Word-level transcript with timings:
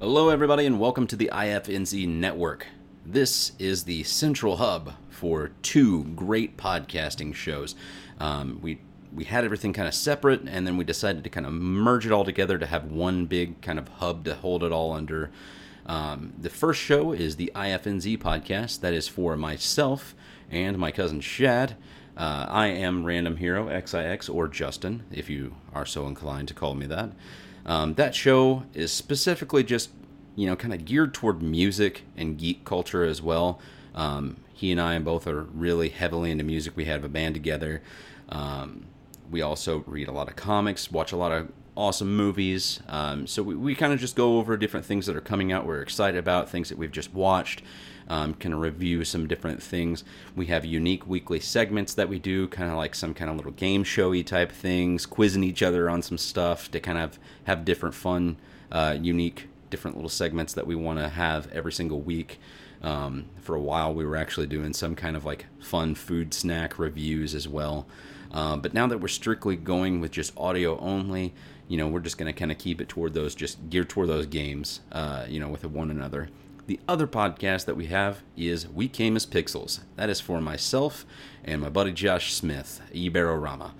Hello, 0.00 0.28
everybody, 0.28 0.64
and 0.64 0.78
welcome 0.78 1.08
to 1.08 1.16
the 1.16 1.28
IFNZ 1.32 2.06
Network. 2.06 2.68
This 3.04 3.50
is 3.58 3.82
the 3.82 4.04
central 4.04 4.58
hub 4.58 4.92
for 5.10 5.50
two 5.62 6.04
great 6.14 6.56
podcasting 6.56 7.34
shows. 7.34 7.74
Um, 8.20 8.60
we 8.62 8.78
we 9.12 9.24
had 9.24 9.44
everything 9.44 9.72
kind 9.72 9.88
of 9.88 9.94
separate, 9.94 10.42
and 10.42 10.64
then 10.64 10.76
we 10.76 10.84
decided 10.84 11.24
to 11.24 11.30
kind 11.30 11.44
of 11.44 11.52
merge 11.52 12.06
it 12.06 12.12
all 12.12 12.24
together 12.24 12.58
to 12.58 12.66
have 12.66 12.84
one 12.84 13.26
big 13.26 13.60
kind 13.60 13.76
of 13.76 13.88
hub 13.88 14.24
to 14.26 14.36
hold 14.36 14.62
it 14.62 14.70
all 14.70 14.92
under. 14.92 15.32
Um, 15.84 16.32
the 16.38 16.48
first 16.48 16.80
show 16.80 17.10
is 17.10 17.34
the 17.34 17.50
IFNZ 17.56 18.18
podcast. 18.18 18.78
That 18.78 18.94
is 18.94 19.08
for 19.08 19.36
myself 19.36 20.14
and 20.48 20.78
my 20.78 20.92
cousin 20.92 21.20
Shad. 21.20 21.74
Uh, 22.16 22.46
I 22.48 22.68
am 22.68 23.04
Random 23.04 23.38
Hero 23.38 23.68
XIX 23.68 24.28
or 24.28 24.46
Justin, 24.46 25.02
if 25.10 25.28
you 25.28 25.56
are 25.74 25.86
so 25.86 26.06
inclined 26.06 26.46
to 26.48 26.54
call 26.54 26.76
me 26.76 26.86
that. 26.86 27.10
Um, 27.68 27.94
that 27.94 28.14
show 28.14 28.64
is 28.72 28.90
specifically 28.90 29.62
just, 29.62 29.90
you 30.34 30.46
know, 30.46 30.56
kind 30.56 30.72
of 30.72 30.86
geared 30.86 31.12
toward 31.12 31.42
music 31.42 32.02
and 32.16 32.38
geek 32.38 32.64
culture 32.64 33.04
as 33.04 33.20
well. 33.22 33.60
Um, 33.94 34.38
he 34.54 34.72
and 34.72 34.80
I 34.80 34.98
both 34.98 35.26
are 35.26 35.42
really 35.42 35.90
heavily 35.90 36.30
into 36.30 36.44
music. 36.44 36.76
We 36.76 36.86
have 36.86 37.04
a 37.04 37.08
band 37.08 37.34
together. 37.34 37.82
Um, 38.30 38.86
we 39.30 39.42
also 39.42 39.84
read 39.86 40.08
a 40.08 40.12
lot 40.12 40.28
of 40.28 40.36
comics, 40.36 40.90
watch 40.90 41.12
a 41.12 41.16
lot 41.16 41.30
of 41.30 41.52
awesome 41.78 42.14
movies. 42.16 42.80
Um, 42.88 43.26
so 43.26 43.42
we, 43.42 43.54
we 43.54 43.74
kind 43.76 43.92
of 43.92 44.00
just 44.00 44.16
go 44.16 44.38
over 44.38 44.56
different 44.56 44.84
things 44.84 45.06
that 45.06 45.16
are 45.16 45.20
coming 45.20 45.52
out. 45.52 45.64
We're 45.64 45.80
excited 45.80 46.18
about 46.18 46.50
things 46.50 46.68
that 46.68 46.76
we've 46.76 46.90
just 46.90 47.14
watched. 47.14 47.62
Um, 48.08 48.34
kind 48.34 48.54
of 48.54 48.60
review 48.60 49.04
some 49.04 49.28
different 49.28 49.62
things. 49.62 50.02
We 50.34 50.46
have 50.46 50.64
unique 50.64 51.06
weekly 51.06 51.40
segments 51.40 51.94
that 51.94 52.08
we 52.08 52.18
do, 52.18 52.48
kind 52.48 52.70
of 52.70 52.76
like 52.76 52.94
some 52.94 53.14
kind 53.14 53.30
of 53.30 53.36
little 53.36 53.52
game 53.52 53.84
showy 53.84 54.24
type 54.24 54.50
things, 54.50 55.06
quizzing 55.06 55.44
each 55.44 55.62
other 55.62 55.88
on 55.88 56.02
some 56.02 56.18
stuff 56.18 56.70
to 56.72 56.80
kind 56.80 56.98
of 56.98 57.18
have 57.44 57.64
different 57.64 57.94
fun, 57.94 58.38
uh, 58.72 58.96
unique, 59.00 59.48
different 59.70 59.96
little 59.96 60.10
segments 60.10 60.54
that 60.54 60.66
we 60.66 60.74
want 60.74 60.98
to 60.98 61.08
have 61.08 61.50
every 61.52 61.72
single 61.72 62.00
week. 62.00 62.38
Um, 62.82 63.26
for 63.40 63.54
a 63.54 63.60
while, 63.60 63.92
we 63.92 64.04
were 64.04 64.16
actually 64.16 64.46
doing 64.46 64.72
some 64.72 64.94
kind 64.94 65.16
of 65.16 65.24
like 65.24 65.46
fun 65.58 65.94
food 65.94 66.32
snack 66.32 66.78
reviews 66.78 67.34
as 67.34 67.48
well. 67.48 67.86
Uh, 68.30 68.56
but 68.56 68.74
now 68.74 68.86
that 68.86 68.98
we're 68.98 69.08
strictly 69.08 69.56
going 69.56 70.00
with 70.00 70.12
just 70.12 70.36
audio 70.36 70.78
only, 70.78 71.34
you 71.66 71.76
know, 71.76 71.88
we're 71.88 72.00
just 72.00 72.18
going 72.18 72.32
to 72.32 72.38
kind 72.38 72.52
of 72.52 72.58
keep 72.58 72.80
it 72.80 72.88
toward 72.88 73.14
those, 73.14 73.34
just 73.34 73.70
geared 73.70 73.88
toward 73.88 74.08
those 74.08 74.26
games, 74.26 74.80
uh, 74.92 75.24
you 75.28 75.40
know, 75.40 75.48
with 75.48 75.64
one 75.64 75.90
another. 75.90 76.28
The 76.66 76.78
other 76.86 77.06
podcast 77.06 77.64
that 77.64 77.76
we 77.76 77.86
have 77.86 78.20
is 78.36 78.68
We 78.68 78.88
Came 78.88 79.16
as 79.16 79.24
Pixels. 79.24 79.80
That 79.96 80.10
is 80.10 80.20
for 80.20 80.40
myself 80.40 81.06
and 81.42 81.62
my 81.62 81.70
buddy 81.70 81.92
Josh 81.92 82.34
Smith, 82.34 82.82
Iberorama, 82.92 83.72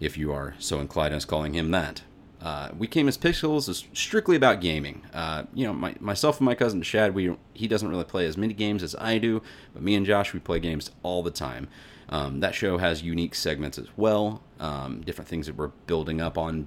if 0.00 0.18
you 0.18 0.32
are 0.32 0.54
so 0.58 0.80
inclined 0.80 1.14
as 1.14 1.24
calling 1.24 1.54
him 1.54 1.70
that. 1.70 2.02
Uh, 2.42 2.70
we 2.76 2.88
came 2.88 3.06
as 3.06 3.16
pixels 3.16 3.68
is 3.68 3.86
strictly 3.92 4.34
about 4.34 4.60
gaming. 4.60 5.02
Uh, 5.14 5.44
you 5.54 5.64
know, 5.64 5.72
my, 5.72 5.94
myself 6.00 6.38
and 6.38 6.44
my 6.44 6.56
cousin 6.56 6.82
Shad, 6.82 7.14
we 7.14 7.36
he 7.54 7.68
doesn't 7.68 7.88
really 7.88 8.04
play 8.04 8.26
as 8.26 8.36
many 8.36 8.52
games 8.52 8.82
as 8.82 8.96
I 8.98 9.18
do, 9.18 9.42
but 9.72 9.82
me 9.82 9.94
and 9.94 10.04
Josh 10.04 10.34
we 10.34 10.40
play 10.40 10.58
games 10.58 10.90
all 11.04 11.22
the 11.22 11.30
time. 11.30 11.68
Um, 12.08 12.40
that 12.40 12.54
show 12.54 12.78
has 12.78 13.02
unique 13.02 13.34
segments 13.34 13.78
as 13.78 13.86
well, 13.96 14.42
um, 14.58 15.02
different 15.02 15.28
things 15.28 15.46
that 15.46 15.56
we're 15.56 15.68
building 15.86 16.20
up 16.20 16.36
on, 16.36 16.66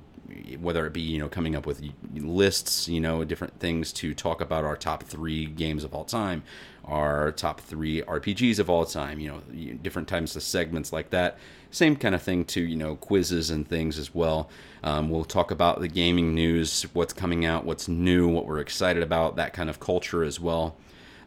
whether 0.59 0.85
it 0.85 0.93
be 0.93 1.01
you 1.01 1.19
know 1.19 1.29
coming 1.29 1.55
up 1.55 1.65
with 1.65 1.81
lists, 2.13 2.87
you 2.87 2.99
know, 2.99 3.23
different 3.23 3.59
things 3.59 3.91
to 3.93 4.13
talk 4.13 4.41
about 4.41 4.63
our 4.63 4.75
top 4.75 5.03
three 5.03 5.45
games 5.45 5.83
of 5.83 5.93
all 5.93 6.05
time, 6.05 6.43
our 6.85 7.31
top 7.31 7.61
three 7.61 8.01
RPGs 8.01 8.59
of 8.59 8.69
all 8.69 8.85
time, 8.85 9.19
you 9.19 9.29
know, 9.29 9.41
different 9.81 10.07
types 10.07 10.35
of 10.35 10.43
segments 10.43 10.91
like 10.93 11.09
that. 11.11 11.37
Same 11.71 11.95
kind 11.95 12.15
of 12.15 12.21
thing 12.21 12.45
to 12.45 12.61
you 12.61 12.75
know 12.75 12.95
quizzes 12.95 13.49
and 13.49 13.67
things 13.67 13.99
as 13.99 14.13
well. 14.13 14.49
Um, 14.83 15.09
we'll 15.09 15.25
talk 15.25 15.51
about 15.51 15.81
the 15.81 15.87
gaming 15.87 16.33
news, 16.35 16.83
what's 16.93 17.13
coming 17.13 17.45
out, 17.45 17.65
what's 17.65 17.87
new, 17.87 18.27
what 18.27 18.45
we're 18.45 18.59
excited 18.59 19.03
about, 19.03 19.35
that 19.35 19.53
kind 19.53 19.69
of 19.69 19.79
culture 19.79 20.23
as 20.23 20.39
well. 20.39 20.75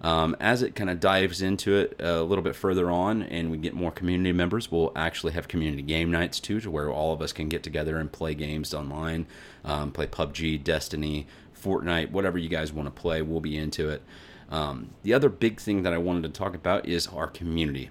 Um, 0.00 0.36
as 0.38 0.62
it 0.62 0.76
kind 0.76 0.90
of 0.90 1.00
dives 1.00 1.42
into 1.42 1.74
it 1.76 1.96
a 1.98 2.22
little 2.22 2.44
bit 2.44 2.54
further 2.54 2.90
on 2.90 3.22
and 3.22 3.50
we 3.50 3.56
get 3.58 3.74
more 3.74 3.90
community 3.90 4.32
members, 4.32 4.70
we'll 4.70 4.92
actually 4.94 5.32
have 5.32 5.48
community 5.48 5.82
game 5.82 6.10
nights 6.10 6.38
too, 6.38 6.60
to 6.60 6.70
where 6.70 6.90
all 6.90 7.12
of 7.12 7.20
us 7.20 7.32
can 7.32 7.48
get 7.48 7.62
together 7.62 7.98
and 7.98 8.12
play 8.12 8.34
games 8.34 8.72
online, 8.72 9.26
um, 9.64 9.90
play 9.90 10.06
PUBG, 10.06 10.62
Destiny, 10.62 11.26
Fortnite, 11.60 12.10
whatever 12.12 12.38
you 12.38 12.48
guys 12.48 12.72
want 12.72 12.86
to 12.86 13.00
play, 13.00 13.22
we'll 13.22 13.40
be 13.40 13.56
into 13.56 13.88
it. 13.88 14.02
Um, 14.50 14.90
the 15.02 15.12
other 15.12 15.28
big 15.28 15.60
thing 15.60 15.82
that 15.82 15.92
I 15.92 15.98
wanted 15.98 16.22
to 16.22 16.30
talk 16.30 16.54
about 16.54 16.86
is 16.86 17.06
our 17.08 17.26
community 17.26 17.90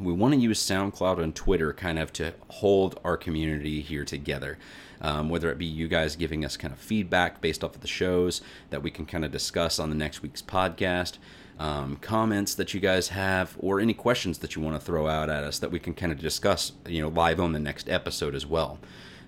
we 0.00 0.12
want 0.12 0.34
to 0.34 0.40
use 0.40 0.60
SoundCloud 0.60 1.22
and 1.22 1.34
Twitter 1.34 1.72
kind 1.72 1.98
of 1.98 2.12
to 2.14 2.34
hold 2.48 2.98
our 3.04 3.16
community 3.16 3.80
here 3.80 4.04
together. 4.04 4.58
Um, 5.00 5.28
whether 5.28 5.50
it 5.50 5.58
be 5.58 5.66
you 5.66 5.86
guys 5.86 6.16
giving 6.16 6.44
us 6.44 6.56
kind 6.56 6.72
of 6.72 6.78
feedback 6.78 7.40
based 7.40 7.62
off 7.62 7.74
of 7.74 7.82
the 7.82 7.88
shows 7.88 8.40
that 8.70 8.82
we 8.82 8.90
can 8.90 9.04
kind 9.04 9.24
of 9.24 9.30
discuss 9.30 9.78
on 9.78 9.90
the 9.90 9.94
next 9.94 10.22
week's 10.22 10.40
podcast, 10.40 11.18
um, 11.58 11.96
comments 11.96 12.54
that 12.54 12.72
you 12.72 12.80
guys 12.80 13.08
have, 13.08 13.54
or 13.58 13.80
any 13.80 13.92
questions 13.92 14.38
that 14.38 14.56
you 14.56 14.62
want 14.62 14.76
to 14.76 14.84
throw 14.84 15.06
out 15.06 15.28
at 15.28 15.44
us 15.44 15.58
that 15.58 15.70
we 15.70 15.78
can 15.78 15.94
kind 15.94 16.10
of 16.10 16.18
discuss, 16.18 16.72
you 16.86 17.02
know, 17.02 17.08
live 17.08 17.38
on 17.38 17.52
the 17.52 17.58
next 17.58 17.88
episode 17.88 18.34
as 18.34 18.46
well. 18.46 18.78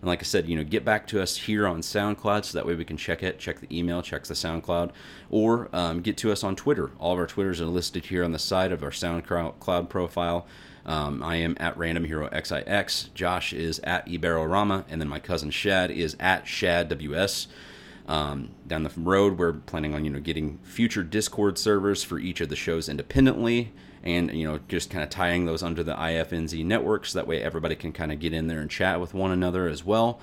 And 0.01 0.09
like 0.09 0.21
I 0.21 0.25
said, 0.25 0.49
you 0.49 0.57
know, 0.57 0.65
get 0.65 0.85
back 0.85 1.07
to 1.09 1.23
us 1.23 1.37
here 1.37 1.67
on 1.67 1.81
SoundCloud 1.81 2.45
so 2.45 2.59
that 2.59 2.67
way 2.67 2.75
we 2.75 2.85
can 2.85 2.97
check 2.97 3.23
it, 3.23 3.39
check 3.39 3.61
the 3.61 3.79
email, 3.79 4.03
check 4.03 4.25
the 4.25 4.35
SoundCloud, 4.35 4.91
or 5.31 5.69
um, 5.73 6.01
get 6.01 6.17
to 6.19 6.33
us 6.33 6.45
on 6.45 6.57
Twitter. 6.57 6.91
All 6.99 7.13
of 7.13 7.19
our 7.19 7.27
Twitters 7.27 7.61
are 7.61 7.67
listed 7.67 8.07
here 8.07 8.25
on 8.25 8.33
the 8.33 8.39
side 8.39 8.73
of 8.73 8.83
our 8.83 8.91
SoundCloud 8.91 9.89
profile. 9.89 10.47
Um, 10.85 11.23
I 11.23 11.37
am 11.37 11.57
at 11.59 11.77
Random 11.77 12.05
Hero 12.05 12.31
XIX. 12.33 13.11
Josh 13.15 13.53
is 13.53 13.81
at 13.81 14.07
Iberorama, 14.07 14.85
and 14.89 15.01
then 15.01 15.09
my 15.09 15.19
cousin 15.19 15.51
Shad 15.51 15.91
is 15.91 16.17
at 16.21 16.45
ShadWS. 16.45 17.49
Um, 18.07 18.51
down 18.67 18.85
the 18.85 18.93
road, 18.97 19.37
we're 19.37 19.53
planning 19.53 19.93
on 19.93 20.05
you 20.05 20.11
know 20.11 20.21
getting 20.21 20.59
future 20.59 21.03
Discord 21.03 21.59
servers 21.59 22.05
for 22.05 22.21
each 22.21 22.41
of 22.41 22.49
the 22.49 22.57
shows 22.57 22.89
independently, 22.89 23.73
and 24.07 24.33
you 24.33 24.47
know 24.47 24.61
just 24.69 24.89
kind 24.89 25.03
of 25.03 25.11
tying 25.11 25.45
those 25.45 25.63
under 25.63 25.83
the 25.83 25.95
IFNZ 25.95 26.65
networks. 26.65 27.13
So 27.13 27.19
that 27.19 27.27
way, 27.27 27.43
everybody 27.43 27.75
can 27.75 27.93
kind 27.93 28.13
of 28.13 28.21
get 28.21 28.33
in 28.33 28.47
there 28.47 28.61
and 28.61 28.71
chat 28.71 29.01
with 29.01 29.13
one 29.13 29.33
another 29.33 29.67
as 29.67 29.85
well. 29.85 30.21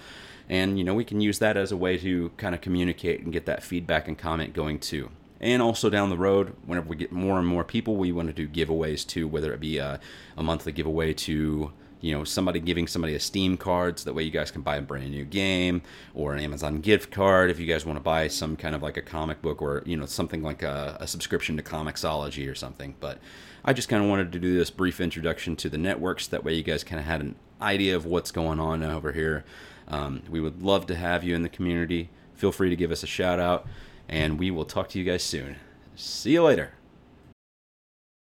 And 0.50 0.78
you 0.78 0.84
know 0.84 0.94
we 0.94 1.04
can 1.04 1.22
use 1.22 1.40
that 1.40 1.58
as 1.58 1.72
a 1.72 1.78
way 1.78 1.98
to 1.98 2.30
kind 2.38 2.56
of 2.56 2.62
communicate 2.62 3.22
and 3.22 3.34
get 3.34 3.46
that 3.46 3.62
feedback 3.62 4.08
and 4.08 4.18
comment 4.18 4.54
going 4.54 4.80
too. 4.80 5.10
And 5.42 5.62
also 5.62 5.90
down 5.90 6.10
the 6.10 6.18
road, 6.18 6.56
whenever 6.66 6.88
we 6.88 6.96
get 6.96 7.12
more 7.12 7.38
and 7.38 7.46
more 7.46 7.66
people, 7.66 7.98
we 7.98 8.14
want 8.14 8.30
to 8.30 8.34
do 8.34 8.48
giveaways 8.48 9.06
too, 9.06 9.28
whether 9.28 9.54
it 9.54 9.60
be 9.60 9.78
a, 9.78 10.00
a 10.38 10.44
monthly 10.44 10.72
giveaway 10.72 11.14
to 11.14 11.74
you 12.04 12.14
know 12.14 12.26
somebody 12.26 12.60
giving 12.60 12.86
somebody 12.86 13.16
a 13.16 13.20
steam 13.20 13.56
card 13.56 13.98
so 13.98 14.06
that 14.06 14.14
way 14.14 14.24
you 14.24 14.30
guys 14.30 14.52
can 14.52 14.62
buy 14.62 14.76
a 14.76 14.82
brand 14.82 15.10
new 15.10 15.24
game 15.24 15.82
or 16.14 16.34
an 16.34 16.44
amazon 16.44 16.82
gift 16.82 17.12
card 17.12 17.50
if 17.50 17.60
you 17.60 17.66
guys 17.66 17.86
want 17.86 17.96
to 17.96 18.04
buy 18.04 18.28
some 18.28 18.58
kind 18.58 18.76
of 18.76 18.84
like 18.84 18.98
a 18.98 19.02
comic 19.02 19.42
book 19.42 19.62
or 19.62 19.82
you 19.86 19.96
know 19.96 20.06
something 20.06 20.44
like 20.44 20.62
a, 20.62 20.98
a 21.00 21.08
subscription 21.08 21.56
to 21.58 21.64
comixology 21.64 22.50
or 22.52 22.56
something. 22.56 22.94
But 23.00 23.20
i 23.66 23.72
just 23.72 23.88
kind 23.88 24.04
of 24.04 24.10
wanted 24.10 24.34
to 24.34 24.40
do 24.40 24.58
this 24.58 24.70
brief 24.70 25.00
introduction 25.00 25.56
to 25.56 25.70
the 25.70 25.78
networks. 25.78 26.28
That 26.28 26.44
way 26.44 26.54
you 26.54 26.64
guys 26.64 26.84
kind 26.84 27.00
of 27.00 27.06
had 27.06 27.22
an 27.22 27.36
idea 27.62 27.96
of 27.96 28.06
what's 28.06 28.32
going 28.32 28.60
on 28.60 28.84
over 28.84 29.14
here. 29.14 29.46
Um, 29.88 30.24
we 30.30 30.42
would 30.42 30.62
love 30.62 30.86
to 30.88 30.96
have 30.96 31.24
you 31.24 31.36
in 31.36 31.44
the 31.44 31.50
community. 31.50 32.10
Feel 32.36 32.52
free 32.52 32.70
to 32.70 32.76
give 32.76 32.92
us 32.92 33.04
a 33.04 33.08
shout 33.08 33.40
out 33.40 33.66
and 34.10 34.38
we 34.38 34.52
will 34.52 34.66
talk 34.66 34.90
to 34.90 35.00
you 35.00 35.06
guys 35.06 35.24
soon. 35.24 35.56
See 35.96 36.34
you 36.34 36.44
later 36.44 36.74